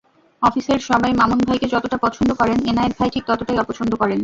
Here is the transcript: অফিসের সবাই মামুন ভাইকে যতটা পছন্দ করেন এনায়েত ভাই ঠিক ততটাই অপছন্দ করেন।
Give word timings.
অফিসের 0.41 0.79
সবাই 0.79 1.11
মামুন 1.13 1.39
ভাইকে 1.47 1.67
যতটা 1.67 1.97
পছন্দ 1.97 2.29
করেন 2.33 2.57
এনায়েত 2.65 2.93
ভাই 2.99 3.09
ঠিক 3.09 3.23
ততটাই 3.27 3.57
অপছন্দ 3.57 3.91
করেন। 3.95 4.19